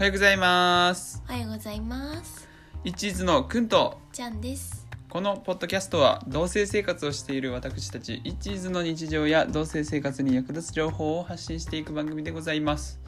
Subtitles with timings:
[0.00, 2.48] おはようございますおはようございます。
[2.84, 4.88] 一途のくんとちゃんです。
[5.10, 12.98] このポッドキャストは同性生活をしている私たち一途の日常や同性生活に役立つ情報を発信していく番組でございます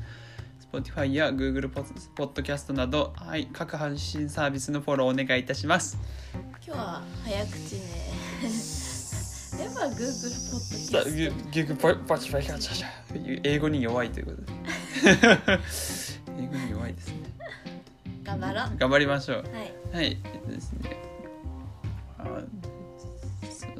[0.70, 1.82] Spotify や Google ポ
[2.14, 5.96] ポッドキャストなど、はい、各配信サービスのフォローお願いいたします
[6.34, 7.80] 今日は早口ね。
[9.64, 11.08] やっぱ Google ポッド
[12.18, 13.16] キさャスト。
[13.44, 14.52] 英語に弱いということで
[16.38, 17.16] 英語に弱いですね
[18.24, 18.76] 頑張ろう。
[18.78, 19.96] 頑張りましょうはい。
[19.96, 20.96] はい、えっとですね。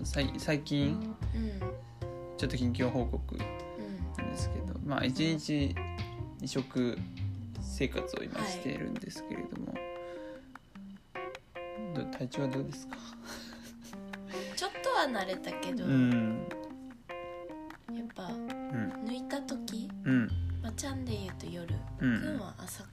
[0.05, 1.61] さい最近うん。
[2.37, 3.41] ちょっと近況報告うん。
[4.19, 5.75] なんですけど、まあ一日
[6.41, 6.99] 二食
[7.61, 9.75] 生活を今はいしているんですけれども、
[11.95, 12.97] ど体調はどうですか？
[14.57, 16.47] ちょっとは慣れたけど、うん、
[17.95, 20.29] やっぱうん、抜いた時、うん、
[20.63, 22.41] まあちゃんで言うと夜、うくんん。
[22.41, 22.92] は朝か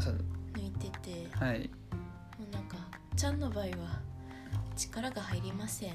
[0.00, 0.16] 朝抜
[0.66, 1.68] いてて、はい。
[2.38, 2.76] もうなんか
[3.16, 4.00] ちゃんの場合は
[4.74, 5.92] 力が入りません。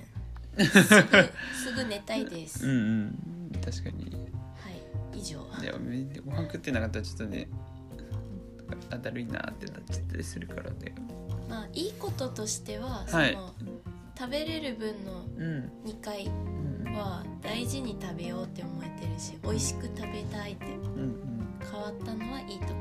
[0.55, 2.65] すぐすぐ寝たいです。
[2.65, 4.11] うんうん確かに。
[4.11, 4.69] は
[5.15, 5.19] い。
[5.19, 5.39] 以上。
[5.59, 7.47] でもめご飯食ってなかったらちょっとね。
[8.91, 10.93] あだるいなってなっちゃったりするからね。
[11.49, 13.53] まあいいこととしては、はいその
[14.17, 15.71] 食べれる分のうん。
[15.83, 20.65] 2回うんは大事に食べようって思えてるし美味しく食べたいって。
[21.71, 22.73] 変わったのはいいとこ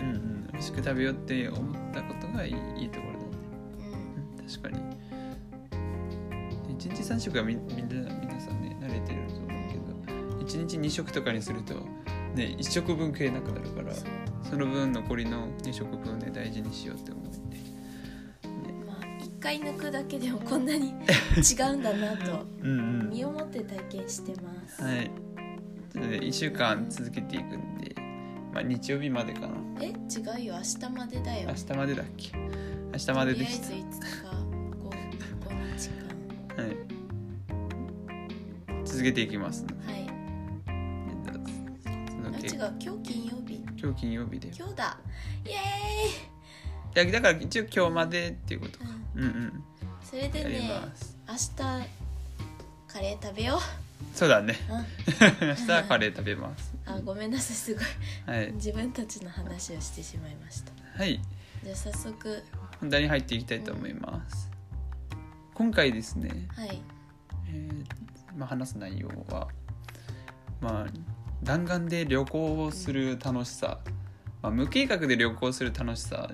[0.00, 2.52] うんうん、美味しく食べようって思ったことがいい
[2.90, 3.24] ところだね、
[3.80, 4.78] ろ、うん、確かに。
[6.76, 10.44] 1日3食はみみんな皆さんね慣れてると思うけど。
[10.44, 11.74] 1日2食とかにすると
[12.34, 13.92] ね1食分食えなくなるからう。
[13.92, 13.94] ん、
[14.50, 17.38] その分残りの2食分で大事にしようって思って。
[18.86, 20.92] まあ1回抜くだけでもこんなに違
[21.72, 23.10] うんだなと うんうん。
[23.10, 25.10] 身をもって体験してます、はい。
[25.94, 27.94] なので1週間続けていくんで、
[28.52, 29.48] まあ、日曜日までかな。
[29.80, 29.92] え違
[30.42, 30.54] うよ。
[30.54, 31.48] 明日までだよ。
[31.48, 32.32] 明日までだっけ？
[32.36, 32.50] 明
[32.98, 33.66] 日まででした。
[33.68, 34.06] とりあえず5日
[35.48, 35.90] 5, 日
[36.56, 36.64] 間。
[36.64, 36.76] はい。
[38.84, 40.00] 続けていきますのではい。
[42.40, 42.58] 違結う。
[42.80, 43.62] 今日金曜日。
[43.80, 44.98] 今日金曜日でい今日だ。
[45.46, 45.54] イエ
[46.94, 48.84] やだから一応今日までっていうことか。
[48.84, 49.28] ーイ、うん、うん。
[49.28, 49.64] うん
[50.02, 50.70] それでね
[51.28, 51.50] 明日
[52.88, 53.60] カレー食べよ
[54.14, 54.54] そうだね。
[54.68, 56.74] う、うん、明日はカレー食べます。
[56.86, 57.84] あごめんなさいすごい。
[58.26, 58.52] はい。
[58.52, 60.72] 自分たちの話をしてしまいました。
[60.96, 61.20] はい。
[61.62, 62.42] じゃあ早速。
[62.80, 64.50] 本題に入っていきたいと思います。
[65.54, 66.80] 今回ですね、はい。
[67.48, 68.00] えー
[68.36, 69.48] まあ、話す内容は
[70.60, 70.92] まあ
[71.42, 73.78] 弾丸で旅行をする楽しさ、
[74.42, 76.30] まあ、無計画で旅行する楽しさ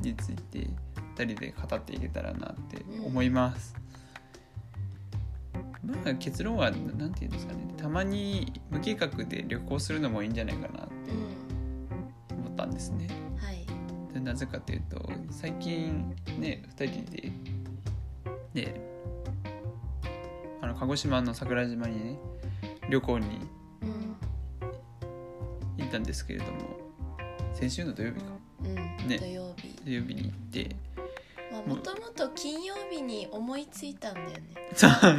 [0.00, 0.68] について
[1.16, 3.74] 2人で語っていけたらなって思います、
[5.86, 13.08] まあ結論は何て言うんですかねたまに無計画で旅行するのもいいんじゃないかなってうん思ったんですね。
[13.36, 13.66] はい。
[14.12, 17.32] でなぜかというと最近ね2人で
[18.54, 18.74] ね
[20.62, 22.18] あの鹿児島の桜島にね
[22.88, 23.26] 旅行に
[23.82, 24.16] うん。
[25.78, 26.50] 行ったんですけれども
[27.52, 28.24] 先週の土曜日か。
[28.64, 28.74] うん、
[29.08, 29.68] ね土曜日。
[29.84, 30.76] 土曜日に行って
[31.52, 31.93] まあもと
[33.54, 34.36] 思いついたんだよね。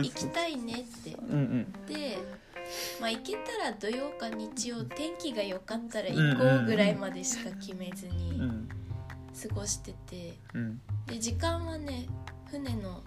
[0.04, 1.12] 行きたいねって。
[1.12, 1.86] うんうん。
[1.86, 2.18] で
[3.00, 8.68] まあ行けたら土曜か日曜天気が良かったら行こうぐらいまでしか決めずうにん。
[9.50, 10.38] 過ごしてて。
[10.54, 10.82] うん。
[11.08, 12.08] で時間はね
[12.52, 13.04] 船の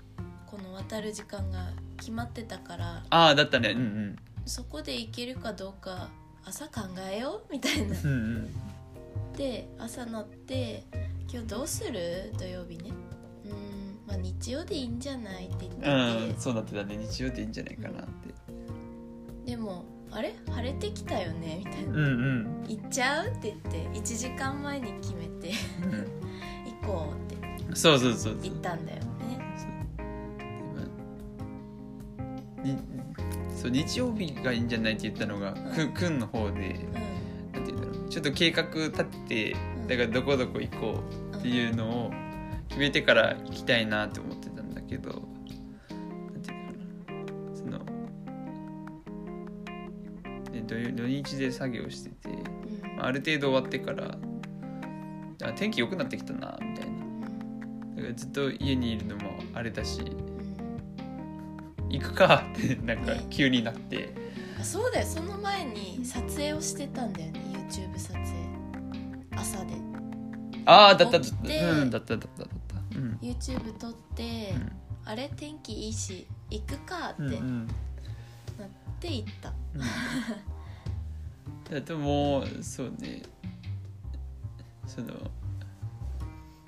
[0.46, 1.66] この渡る時間が
[1.98, 3.70] 決まってたからああだったね。
[3.72, 4.16] うんうん。
[4.46, 6.08] そこで行けるかどうか
[6.46, 6.80] 朝考
[7.12, 7.94] えようみたいな。
[8.02, 9.36] うんうん。
[9.36, 10.84] で朝なって
[11.30, 12.97] 「今日どうする?」土曜日ね「うん
[14.08, 15.92] まあ日曜でいいんじゃない?」って言ってて、う
[16.32, 16.96] んそうだってたね。
[16.96, 19.50] 日曜でいいんじゃないかなって。
[19.50, 20.34] でも「あれ？
[20.50, 21.90] 晴れてきたよね」みたいな。
[21.90, 25.52] うんうん「行っちゃう?」って言って1時間前に決めて。
[26.82, 27.64] 行こうって。
[27.68, 28.38] うんそうそうそうそう。
[28.42, 29.04] 言ったんだよね。
[29.56, 29.66] そ
[32.62, 32.64] う。
[32.64, 32.74] でま
[33.18, 35.92] あにそう日曜日がいいんじゃないって言ったのがくん。
[35.92, 36.80] くんの方で
[37.52, 38.08] なんて言うんだろう。
[38.08, 39.56] ちょっと計画立てて
[39.86, 41.00] だからどこどこ行こ
[41.32, 42.10] うっていうのを
[42.68, 45.10] 決めてから行きたいなって思ってたんだけど
[46.42, 47.56] ていうのかな。
[47.56, 47.84] その
[50.52, 52.28] で土曜土日で作業してて
[53.00, 54.16] ある程度終わってから
[55.44, 56.92] あ天気良くなってきたなみたいな。
[56.92, 60.28] うんだからずっと家にいるのもあれだしうん
[61.90, 64.14] 行くかってなんかね急になって、
[64.60, 65.06] あそうだよ。
[65.06, 67.40] その前に撮影をしてたんだよね。
[67.68, 68.24] YouTube 撮影。
[69.34, 69.72] 朝で。
[70.66, 71.70] ああだっただった。
[71.70, 72.44] うんだっただった。
[72.44, 72.57] だっ
[73.20, 74.72] YouTube 撮って、うん。
[75.04, 77.68] あれ天気いいし行くかってなんっ
[79.00, 79.54] て行った、
[81.70, 83.22] うん、 でもそうね。
[84.86, 85.14] そその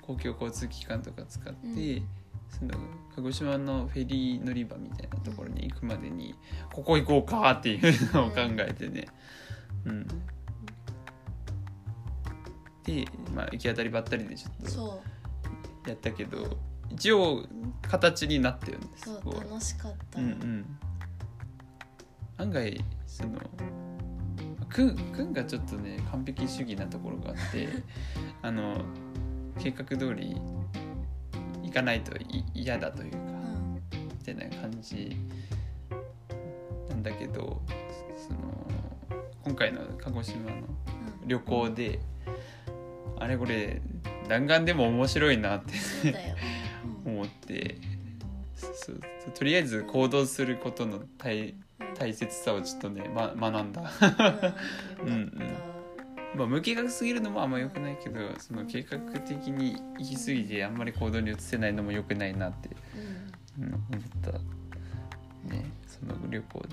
[0.01, 2.07] 公共交通機関とか使って、うん。
[2.49, 2.71] その
[3.15, 6.35] 鹿児島のフェリー乗り場みたいなところに行くまでに
[6.71, 9.07] ここ行こうかっていうのを考えてね、
[9.85, 10.07] うん、
[12.83, 15.01] で、まあ、行き当たりばったりでちょっとそ
[15.87, 16.57] やったけど
[16.89, 17.45] 一応
[17.81, 19.35] 形になったよねうそうすごい。
[19.35, 20.65] 楽しかった、うんうん。
[22.37, 23.39] 案外その
[24.69, 27.67] くんくんがちょっとね完璧主義なところがあって
[28.41, 28.83] あの
[29.59, 30.35] 計画通り
[31.63, 33.73] 行かないとい嫌だというかうん。
[33.95, 35.17] みたいな感じ
[36.89, 37.61] なんだけど
[38.17, 38.39] その
[39.43, 41.27] 今回の鹿児島のうん。
[41.27, 41.99] 旅行で
[43.17, 43.81] あれこれ
[44.31, 46.07] 弾丸でも面白いなってそ
[47.05, 47.13] うん。
[47.13, 47.77] 思って。
[49.37, 51.53] とりあえず行動することの大
[51.97, 53.91] 大切さをちょっとね、ま、学んだ、
[55.01, 55.53] うん、うん
[56.35, 62.69] まあ、無計画すぎるのもあんま良くないけどその計画的に行き過ぎてあんまり行動に移せないのも良くないなって、
[63.57, 63.63] うん。
[63.65, 63.83] うん、思っ
[64.21, 64.31] た。
[65.53, 66.67] ねその旅行で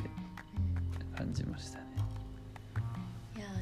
[1.17, 1.88] 感じましたね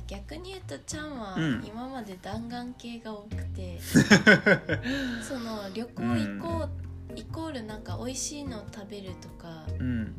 [0.06, 1.64] 逆に言うとちゃんはうん。
[1.66, 3.78] 今まで弾丸系が多くて、
[5.22, 6.86] その旅行行こう、
[7.16, 10.14] イコールなんか美味しいの食べるとかうん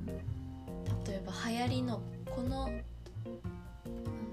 [1.05, 2.73] 例えば流行りのこのなん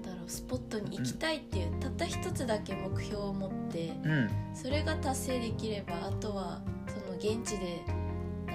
[0.01, 4.29] だろうスポットに行きたいっていう、たった一つだけ目標を持ってうん。
[4.53, 7.81] それが達成できればあとはその現地で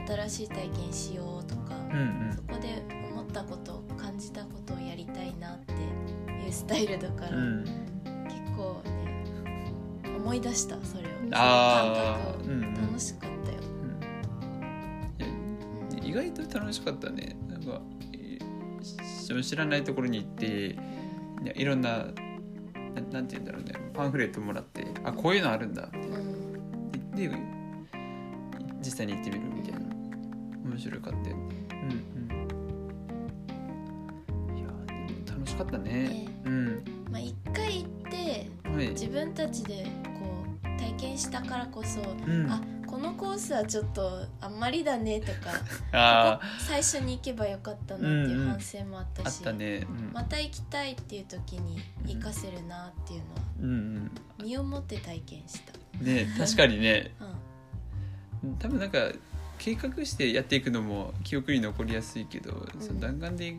[0.06, 2.32] 新しい体験しようとか、うん。
[2.34, 5.69] そこで思ったこと感じたことをやりたいなって
[6.50, 7.44] いうスタイルだから、うん。
[7.44, 7.76] うん結
[8.56, 8.90] 構ね
[10.16, 11.06] 思い出したそれを。
[11.32, 12.44] あー。
[12.44, 13.64] その感覚を楽しかったよ、う
[16.04, 17.36] ん意外と楽しかったね。
[17.48, 17.80] なんか
[18.12, 20.76] えー知らないところに行ってい
[21.46, 22.06] やいろんな
[22.94, 23.72] ななんて言うんだろうね。
[23.94, 25.84] パンフレットもらってあこういうのあるんだ。
[25.84, 26.52] ってうん。
[27.14, 27.36] でで
[28.82, 29.80] 実際に行ってみるみたいな。
[30.68, 31.36] 面白かったよ。
[31.36, 31.92] ねうんう
[32.44, 32.48] ん
[35.64, 35.90] かったね。
[35.90, 36.28] ね。
[36.44, 36.84] うん。
[37.10, 38.88] まあ一回行ってはい。
[38.88, 39.86] 自分たちで
[40.18, 42.50] こう体験したからこそ、うん。
[42.50, 45.52] あこのコースはちょっとあんまりだねとか
[45.92, 49.86] あ最初に行けばよかったなっていう反省もあったしたね。
[49.88, 50.10] うん。
[50.12, 54.10] また行きたいっていう時に活かせるなっていうのはうん
[54.42, 57.14] 身をもって体験した、うんね確かにね。
[58.42, 58.98] うん、多分なんか
[59.58, 63.54] 計画してやっていくのも記憶に残りやすいけど、んその弾丸で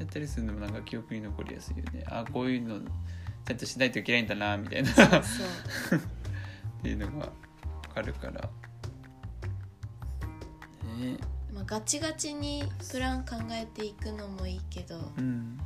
[0.00, 2.04] やったりするのもなんか記憶に残りやすいよね。
[2.08, 2.80] あこういうの
[3.44, 4.90] ちゃんとしないといけないんだなみたいな。
[4.90, 4.94] っ
[6.82, 7.28] ていうのが
[7.88, 8.40] 分かるから。
[11.00, 11.18] ね。
[11.52, 15.58] まあ、ガチガチにプラン考えていくのもいいけどこうん、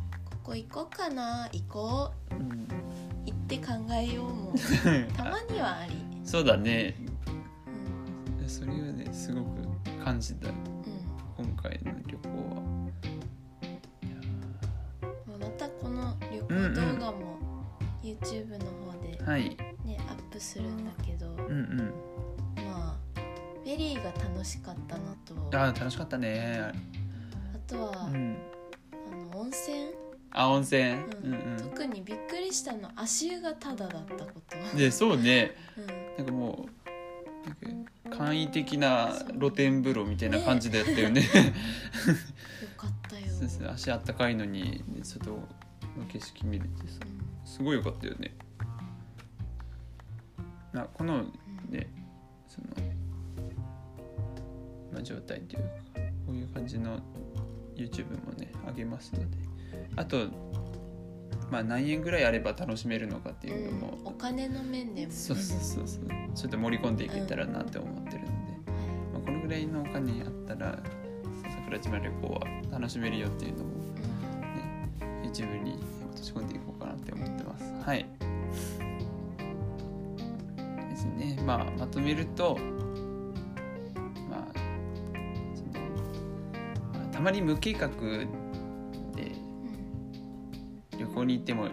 [0.43, 2.35] こ行こうかな行こう。
[2.35, 2.67] うん、
[3.27, 4.55] 行って考えようも
[5.17, 5.95] たまにはあり、
[6.25, 6.97] そうだね。
[8.41, 8.49] うん。
[8.49, 10.49] それはねすごく感じた。
[10.49, 10.53] う
[11.37, 12.64] 今回の旅行は。
[18.25, 19.43] YouTube の方で、はい、
[19.85, 21.93] ねアップするんだけど、うんうん、
[22.65, 23.21] まあ
[23.63, 26.73] フェリーが楽しかったのとあー楽しかったね。
[27.55, 28.37] あとは、うん、
[28.93, 29.91] あの温泉、
[30.31, 30.95] あ温泉、うん。
[30.95, 34.79] うん特にびっくりしたの足湯がタダだったこと、うん。
[34.79, 35.53] でそうね。
[35.77, 41.23] うん、なんかもうなんか簡易的な露天風呂みたいな感じでやったよね。
[41.29, 41.29] よ
[42.77, 43.27] かったよ、
[43.73, 45.47] 足あったかいのに外の
[46.09, 47.01] 景色見れてさ
[47.45, 48.35] すごいよかったよね。
[50.73, 51.23] なこの
[51.69, 51.89] ね
[52.49, 52.69] その、
[54.93, 55.69] まあ、状態というか
[56.27, 56.99] こういう感じの
[57.77, 59.37] YouTube もね上げますので。
[59.97, 60.27] あと
[61.51, 65.13] まあ何円ぐらいあれば楽しめるのかっていうのも、うん、お金の面でもね。
[65.13, 66.05] そうそうそうそう。
[66.35, 68.31] ちょっと盛り込んでいけたらなって思ってるので、
[69.13, 70.79] まあ、このぐらいのお金あったら
[71.65, 74.91] 桜島旅行は楽しめるよっていうのもね
[75.23, 75.79] YouTube に
[76.11, 76.74] 落とし込んでいこう
[77.05, 77.65] って思ってます。
[77.85, 78.07] はい。
[80.89, 81.39] ですね。
[81.45, 82.57] まあまとめると
[84.31, 84.59] まあ
[85.55, 85.85] その
[86.95, 88.01] まあたまに無計画でう
[90.97, 91.69] ん旅行に行っても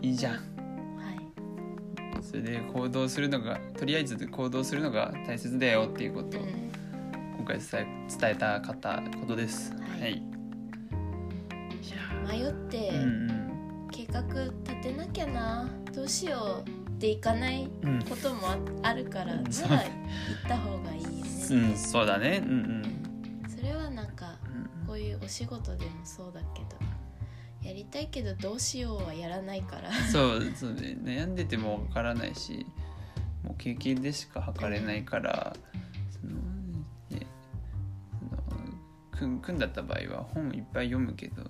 [0.00, 0.34] いいじゃん。
[0.34, 2.22] はい。
[2.22, 6.48] それで行動するのがとりあえず行動するのが大切だよっていうことをうん。
[7.36, 7.86] 今回伝え
[8.20, 9.74] 伝えたかったことです。
[9.74, 10.00] はい。
[10.00, 10.12] はい。
[10.12, 10.22] い
[12.24, 13.26] 迷ってや、うん。
[13.28, 13.31] 計
[14.12, 15.68] 画立てなきゃな。
[15.94, 17.68] どうしようっていかない
[18.08, 19.44] こともああるからうん。
[19.44, 19.82] じゃあ行っ
[20.48, 22.42] た方がいいよね、うんそうだね。
[22.44, 23.02] うんうん。
[23.48, 24.86] それはなんかうん。
[24.86, 26.76] こういうお仕事でもそうだけど
[27.66, 29.92] やりたいけどどうしようはやらないから。
[29.92, 30.96] そうそうね。
[31.02, 32.66] 悩んでてもわからないし
[33.42, 35.54] もう経験でしか測れないから、
[36.10, 36.34] その
[37.10, 37.26] ね
[38.18, 38.30] その
[39.10, 41.44] くんくんだった場合は本いっぱい読むけど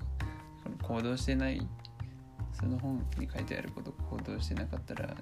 [0.82, 1.66] 行動してない
[2.62, 5.14] その本に書いてあること行動してなかったら、ね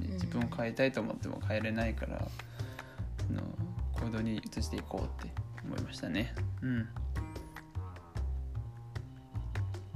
[0.00, 2.26] うん自分を変えたいと思っても変えれないから
[3.26, 3.42] その
[3.92, 5.32] 行動に移していこうって
[5.64, 6.34] 思いましたね。
[6.62, 6.88] うん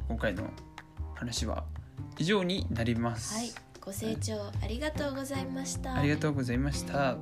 [0.09, 0.45] 今回の
[1.15, 1.65] 話は
[2.19, 3.35] 以上になります。
[3.35, 7.17] はいご清聴ありがとうございましたありがとうございました。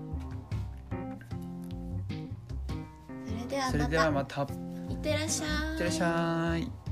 [3.26, 4.42] それではそれでまたはまた。
[4.90, 6.87] いいってらっしゃいってらっしゃい。